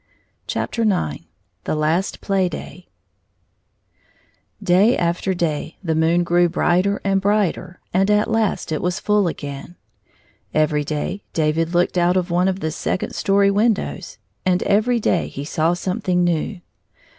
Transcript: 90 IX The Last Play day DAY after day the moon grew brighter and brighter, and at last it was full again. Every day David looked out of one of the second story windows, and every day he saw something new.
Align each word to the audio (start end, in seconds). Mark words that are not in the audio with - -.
90 0.55 0.81
IX 0.81 1.25
The 1.65 1.75
Last 1.75 2.21
Play 2.21 2.49
day 2.49 2.87
DAY 4.63 4.97
after 4.97 5.35
day 5.35 5.77
the 5.83 5.93
moon 5.93 6.23
grew 6.23 6.49
brighter 6.49 6.99
and 7.03 7.21
brighter, 7.21 7.79
and 7.93 8.09
at 8.09 8.27
last 8.27 8.71
it 8.71 8.81
was 8.81 8.99
full 8.99 9.27
again. 9.27 9.75
Every 10.55 10.83
day 10.83 11.21
David 11.33 11.75
looked 11.75 11.99
out 11.99 12.17
of 12.17 12.31
one 12.31 12.47
of 12.47 12.61
the 12.61 12.71
second 12.71 13.13
story 13.13 13.51
windows, 13.51 14.17
and 14.43 14.63
every 14.63 14.99
day 14.99 15.27
he 15.27 15.45
saw 15.45 15.75
something 15.75 16.23
new. 16.23 16.61